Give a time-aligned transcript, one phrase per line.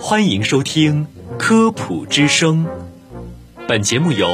[0.00, 2.66] 欢迎收听《科普之声》，
[3.66, 4.26] 本节目由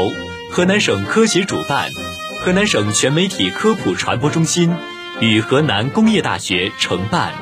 [0.52, 1.90] 河南省科协主办，
[2.40, 4.72] 河南省全媒体科普传播中心
[5.20, 7.32] 与河南工业大学承办。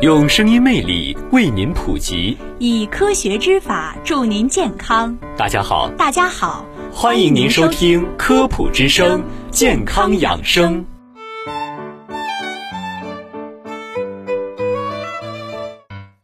[0.00, 5.16] 用声音魅力为您普及，以科学之法助您健康。
[5.36, 6.64] 大家好，大家好，
[6.96, 9.20] 欢迎您收听《科普之声》
[9.50, 10.86] 健康养生。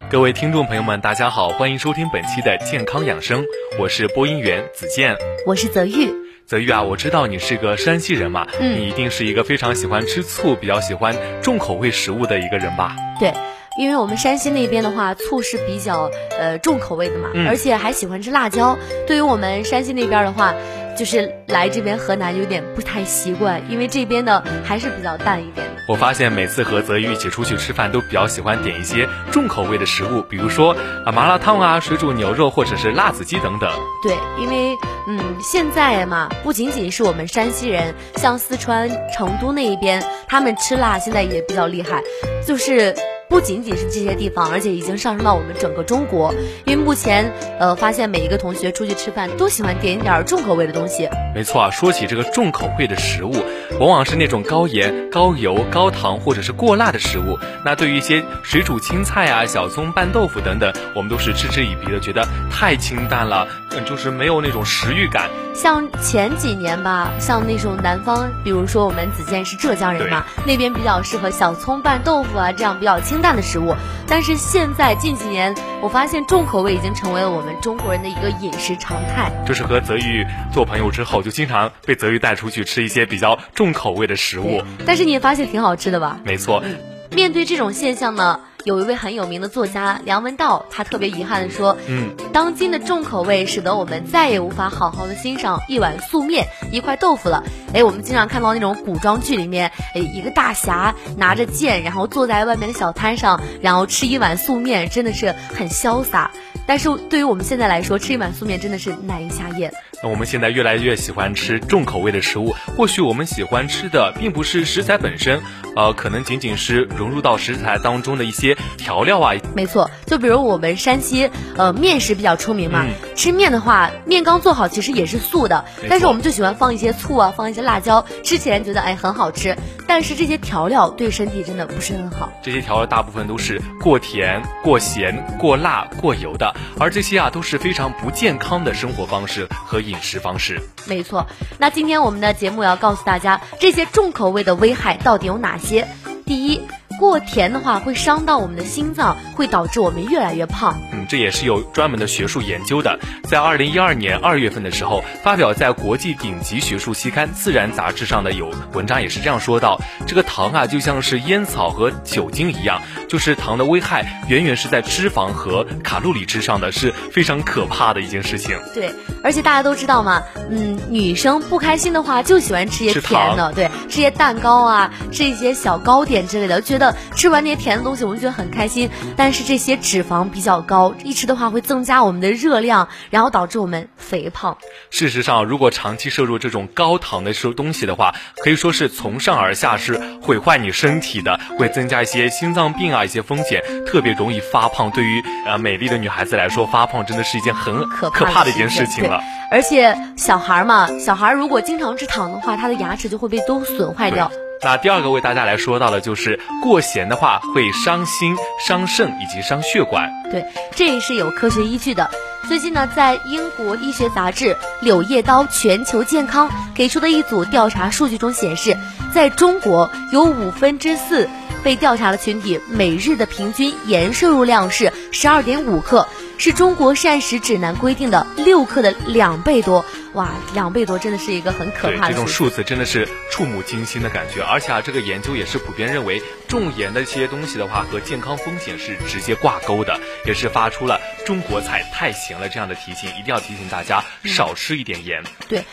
[0.08, 3.44] 各位听众朋友们，大家好，欢迎收听本期的健康养生，
[3.80, 6.08] 我是播音员子健，我是泽玉。
[6.46, 12.94] 泽玉啊，我知道你是个山西人嘛，嗯你一定是一个非常喜欢吃醋、比较喜欢重口味食物的一个人吧？
[13.18, 13.32] 对，
[13.78, 18.76] 因为我们山西那边的话，醋是比较呃重口味的嘛，嗯而且还喜欢吃辣椒。
[19.06, 20.54] 对于我们山西那边的话，
[20.98, 25.82] 就是来这边河南有点不太习惯，因为这边的还是比较淡一点的。
[25.88, 30.76] 我发现每次和泽宇一起出去吃饭，都比较喜欢点一些重口味的食物，比如说
[31.06, 33.70] 啊麻辣烫啊、水煮牛肉或者是辣子鸡等等。
[34.02, 34.76] 对，因为
[35.06, 42.02] 嗯，现在嘛，不仅仅是我们山西人，像四川成都那一边，他们吃辣现在也比较厉害，
[42.44, 42.94] 就是。
[43.30, 46.34] 不仅仅是这些地方，而且已经上升到我们整个中国。
[46.66, 51.08] 因为目前，呃，发现每一个同学出去吃饭都喜欢点一点儿重口味的东西。
[51.32, 53.32] 没错啊，说起这个重口味的食物，
[53.78, 57.38] 往往是那种高盐、高油、高糖或者是过辣的食物。
[57.64, 63.46] 那对于一些水煮青菜啊、小葱拌豆腐等等，我们都是嗤之以鼻的，觉得太清淡了，
[63.86, 65.28] 就是没有那种食欲感。
[65.54, 73.74] 像前几年吧，像那种南方，比如说我们子健是浙江人嘛，那边比较适合小葱拌豆腐啊，这样比较清淡的食物。
[74.06, 79.30] 但是现在近几年，我发现重口味已经成为了我们中国人的一个饮食常态。
[79.46, 84.62] 就是和泽玉做朋友之后，就经常被泽玉带出去吃一些比较重口味的食物。
[84.86, 86.18] 但是你也发现挺好吃的吧？
[86.24, 86.62] 没错，
[87.10, 97.42] 面对这种现象呢，有一位很有名的作家梁文道，他特别遗憾的说，嗯，当今的重口味使得我们再也无法好好的欣赏一碗素面、一块豆腐了。
[97.72, 106.30] 哎，我们经常看到那种古装剧里面，哎，一个大侠拿着剑，然后坐在外面的小摊上，然后吃一碗素面，真的是很潇洒。
[106.66, 109.72] 但是对于我们现在来说，吃一碗素面真的是难以下咽。
[110.02, 115.42] 那我们现在越来越喜欢吃重口味的食物，或许我们喜欢吃的并不是食材本身，
[115.76, 119.34] 呃，可能仅仅是融入到食材当中的一些调料啊。
[119.54, 122.84] 没错，就比如我们山西，呃，面食比较出名嘛。
[122.86, 129.54] 嗯吃面的话，面刚做好其实也是素的，但是我们就喜欢放一些醋啊，放一些辣椒，吃起来觉得哎很好吃。
[129.86, 132.32] 但是这些调料对身体真的不是很好。
[132.42, 140.60] 这些调料大部分都是过甜、过咸、过辣、过油的，而这些啊都是非常不健康的生活方式和饮饮食方式。
[140.86, 141.26] 没错，
[141.58, 145.86] 那今天我们的节目要告诉大家，这些重口味的危害到底有哪些？
[146.24, 146.60] 第一，
[147.00, 150.78] 过甜的话会伤到我们的心脏，会导致我们越来越胖。
[150.92, 152.98] 嗯，这也是有专门的学术研究的。
[153.24, 168.58] 在二零一二年二月份的时候，发表在国际顶级学术期刊《自然》杂志上的有文章也是这样说到：这个糖啊，就像是烟草和酒精一样，就是糖的危害远远是在脂肪和卡路里之上的，是非常可怕的一件事情。
[168.74, 168.92] 对，
[169.24, 178.88] 而且大家都知道嘛，嗯，女生不开心的话就喜欢吃些甜的，对，吃些蛋糕啊，吃一些小糕点之类的，觉得吃完那些甜的东西，我们觉得很开心。
[179.16, 184.56] 但是这些脂肪比较高，一吃的话会增加我们的热量，然后导致我们肥胖。
[184.90, 194.90] 事实上，如果长期摄入这种高糖的食东西的话，可以说是从上而下是毁坏你身体的，会增加一些心脏病啊一些风险，特别容易发胖。
[194.90, 199.22] 对于呃美丽的女孩子来说，发胖真的是一件很可可怕的一件件事情了。
[199.50, 204.30] 而且小孩儿嘛，小孩儿如果经常吃糖的话，他的牙齿就会被都损坏掉。
[204.62, 210.10] 那第二个为大家来说到的就是过咸的话会伤心、伤肾以及伤血管。
[210.30, 210.44] 对，
[210.76, 212.10] 这也是有科学依据的。
[212.46, 218.76] 最近呢，在英国医学杂志《柳叶刀全球健康》给出的一组调查数据中显示，
[219.14, 221.28] 在中国有五分之四
[221.62, 226.08] 被调查的群体每日的平均盐摄入量是十二点五克，
[226.38, 229.84] 是中国膳食指南规定的六克的两倍多。
[230.14, 232.64] 哇，两倍多真的是一个很可，怕的这种数字。
[232.64, 245.22] 真的是触目惊心的感觉，而且啊，这个研究也是普遍认为，重盐的一些东西的话和健康风险是直接挂钩的，也是发出了“中国菜太咸了”这样的提醒，一定要提醒大家少吃一点盐。
[245.48, 245.64] 对，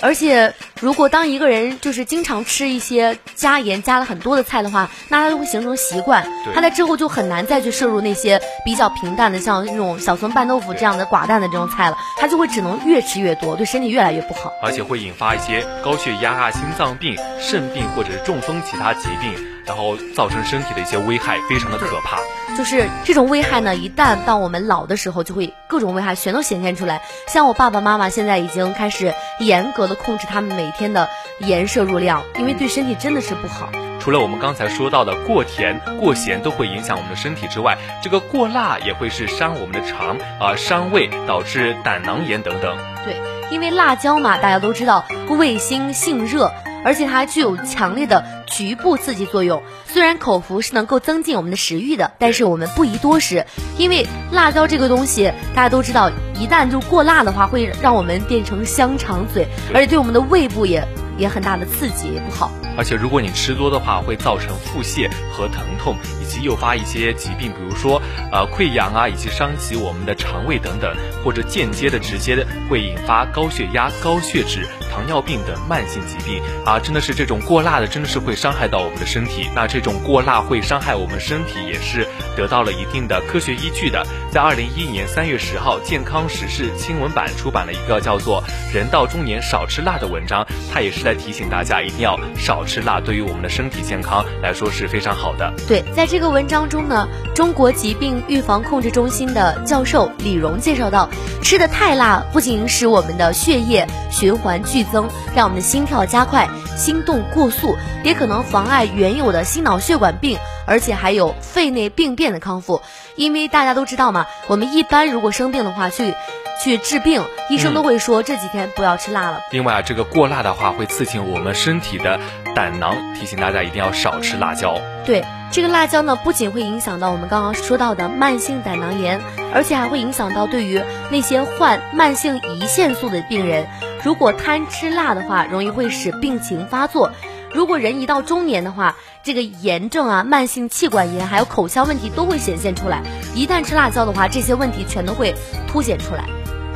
[0.00, 19.34] 而且如果当一个人就是经常吃一些加盐加了很多的菜的话，那他就会形成习惯，他在之后就很难再去摄入那些比较平淡的，像那种小葱拌豆腐这样的寡淡的这种菜了，他就会只能越吃越多，对身体越来越不好，而且会引发一些高血压啊、心脏病、肾病或者是中风其他疾病，
[19.66, 22.18] 然后造成身体的一些危害，非常的可怕。
[22.56, 27.00] 就是这种危害呢，一旦到我们老的时候，就会各种危害全都显现出来。
[27.28, 31.06] 像我爸爸妈妈现在已经开始严格的控制他们每天的
[31.40, 33.68] 盐摄入量，因为对身体真的是不好。
[33.98, 42.74] 除了我们刚才说到的过甜、过咸都会影响我们的身体之外，这个过辣也会是伤我们的肠啊，伤胃，导致胆囊炎等等。
[43.04, 43.14] 对，
[43.50, 46.50] 因为辣椒嘛，大家都知道味辛性热。
[46.82, 49.62] 而且它还具有强烈的局部刺激作用。
[49.86, 53.46] 虽然口服是能够增进我们的食欲的，但是我们不宜多食，
[53.78, 60.86] 因为辣椒这个东西大家都知道，一旦就过辣的话，会让我们变成香肠嘴，而且对我们的胃部也
[61.20, 62.50] 也很大的刺激，也不好。
[62.76, 68.00] 而且如果你吃多的话，会造成腹泻和疼痛，以及诱发一些疾病，比如说
[68.32, 70.90] 呃溃疡啊，以及伤及我们的肠胃等等，
[71.22, 74.66] 或者间接的、直接的会引发高血压、高血脂。
[74.92, 79.48] 糖尿病等慢性疾病啊，真的是这种过辣的，真的是会伤害到我们的身体。
[79.54, 82.08] 那这种过辣会伤害我们身体，也是
[82.40, 84.02] 得到了一定的科学依据的。
[84.32, 88.42] 在二零一一年三月十号，《健康时事新闻版》出版了一个叫做
[88.74, 95.52] 《人到中年少吃辣》的文章，它也是在提醒大家一定要少吃辣，对于我们的身体健康来说是非常好的。
[95.68, 101.10] 对，在这个文章中呢，中国疾病预防控制中心的教授李荣介绍到，
[101.42, 104.80] 吃的太辣不仅使我们的血液循环剧。
[104.80, 112.82] 剧增，让我们的心跳加快，心动过速，也可能妨碍原有的心脑血管病，而且还有肺内病变的康复。
[113.16, 116.14] 因为大家都知道嘛，我们一般如果生病的话，去
[116.62, 119.40] 去治病，医生都会说这几天不要吃辣了。
[119.50, 122.18] 另外啊，这个过辣的话会刺激我们身体的
[122.54, 124.78] 胆囊，提醒大家一定要少吃辣椒。
[125.04, 125.24] 对。
[125.52, 129.20] 这个辣椒呢，不仅会影响到我们刚刚说到的慢性胆囊炎，
[129.52, 130.80] 而且还会影响到对于
[131.10, 133.66] 那些患慢性胰腺素的病人，
[134.04, 137.10] 如果贪吃辣的话，容易会使病情发作。
[137.52, 143.02] 如果人一到中年的话，这个炎症啊、慢性气管炎还有口腔问题都会显现出来。
[143.34, 145.34] 一旦吃辣椒的话，这些问题全都会
[145.66, 146.24] 凸显出来。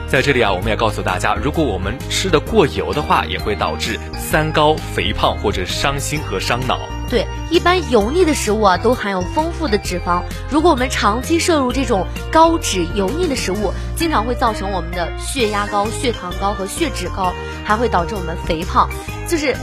[0.08, 6.78] 在这里啊，我们也告诉大家，如果我们吃的过油的话，也会导致三高、肥胖或者伤心和伤脑。
[7.14, 10.20] 对，一般油腻的食物啊，都含有丰富的脂肪。
[10.50, 17.32] 如果我们长期摄入这种高脂油腻的食物，经常会造成我们的血压高、血糖高和血脂高，
[17.64, 18.90] 还会导致我们肥胖。
[19.28, 19.56] 就是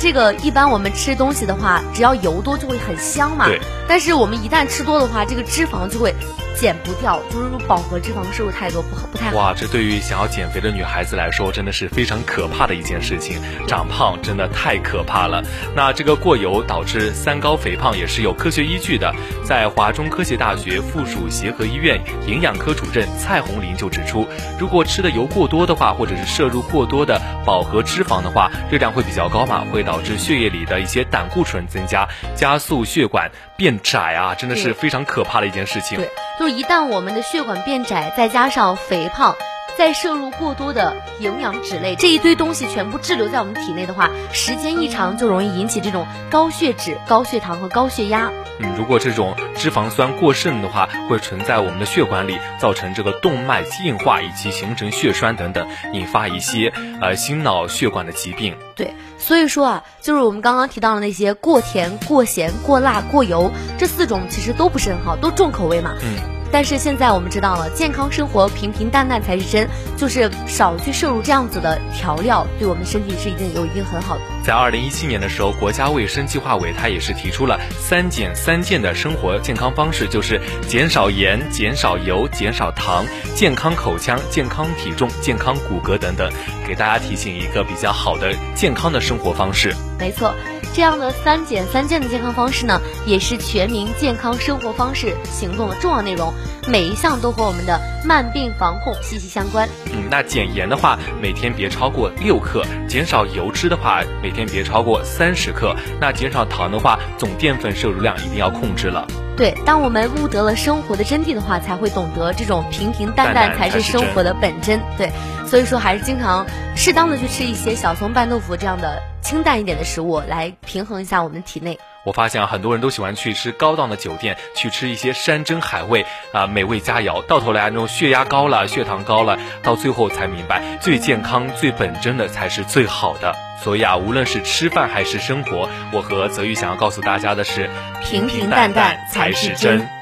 [0.00, 3.46] 这个，一般我们吃东西的话，只要油多就会很香嘛。
[3.46, 3.60] 对。
[3.86, 6.12] 但是我们一旦吃多的话，这个脂肪就会。
[6.58, 9.36] 减不掉，就是饱和脂肪摄入太多不好，不太好。
[9.36, 13.38] 哇，这对于想要减肥的女孩子来说，真的是非常可怕的一件事情。
[13.68, 15.42] 长胖真的太可怕了。
[15.74, 19.14] 那这个过油导致三高肥胖也是有科学依据的。
[19.44, 24.26] 在华中科学大学附属协和医院营养科主任蔡红林就指出，
[24.58, 35.98] 如果吃的油过多的话，或者是摄入过多的饱和脂肪的话，热量会比较高嘛，会导致血液里的一些胆固醇增加，加速血管变窄啊，真的是非常可怕的一件事情。
[35.98, 36.10] 对。
[36.38, 39.34] 就一旦我们的血管变窄，再加上肥胖，
[39.76, 48.30] 再摄入过多的营养脂类，这一堆东西全部滞留在我们体内的话，时间一长就容易引起这种高血脂、高血糖和高血压。
[48.58, 58.56] 嗯，如果这种脂肪酸过剩的话，会存在我们的血管里，造成这个动脉硬化以及形成血栓等等，引发一些呃心脑血管的疾病。
[58.74, 65.94] 对，所以说啊，就是我们刚刚提到的那些过甜、过咸、过辣、过油这四种，其实都不是很好，都重口味嘛。
[66.02, 66.35] 嗯。
[66.52, 74.20] 但是现在我们知道了，健康生活平平淡淡才是真，就是少去摄入这样子的调料，对我们身体是一定有一定很好的。
[74.44, 86.30] 在二零一七年的时候，国家卫生计划委它也是提出了三减三健的生活健康方式，就是减少盐、减少油、减少糖，健康口腔、健康体重、健康骨骼等等，
[86.66, 89.74] 给大家提醒一个比较好的健康的生活方式。
[89.98, 90.32] 没错。
[90.76, 96.30] 这样的三减三健的健康方式呢，也是全民健康生活方式行动的重要内容。
[96.68, 99.66] 每一项都和我们的慢病防控息息相关。
[99.86, 105.74] 嗯，那减盐的话，每天别超过六克；减少油脂的话，每天别超过三十克。
[105.98, 109.06] 那减少糖的话，总淀粉摄入量一定要控制了。
[109.34, 114.78] 对，当我们悟得了生活的真谛的话，才会懂得这种平平淡淡才是生活的本真。
[114.98, 115.10] 对，
[115.46, 116.44] 所以说还是经常
[116.76, 121.76] 适当的去吃一些小葱拌豆腐这样的清淡一点的食物，来平衡一下我们体内。
[122.04, 133.34] 我发现啊，很多人都喜欢去吃高档的酒店，去吃一些山珍海味啊，美味佳肴，到头来那种血压高了，血糖高了，到最后才明白，最健康、最本真的才是最好的。
[133.64, 137.68] 所以啊，无论是吃饭还是生活，我和泽宇想要告诉大家的是，
[138.04, 139.95] 平平淡淡才是真。